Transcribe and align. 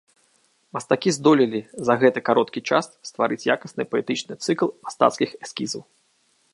Мастакі 0.77 1.09
здолелі 1.17 1.59
за 1.89 1.93
гэты 2.03 2.19
кароткі 2.31 2.65
час 2.71 2.85
стварыць 3.11 3.47
якасны 3.57 3.83
паэтычны 3.93 4.33
цыкл 4.47 4.67
мастацкіх 4.85 5.29
эскізаў. 5.47 5.81